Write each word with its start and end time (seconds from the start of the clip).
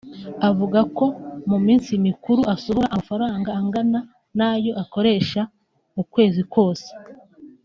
avuga 0.49 0.79
ko 0.97 1.05
mu 1.49 1.57
minsi 1.65 1.91
mikuru 2.07 2.41
asohora 2.53 2.85
amafaranga 2.93 3.49
angana 3.61 3.99
n’ayo 4.37 4.71
akoresha 4.83 5.41
ukwezi 6.01 6.41
kose 6.55 6.89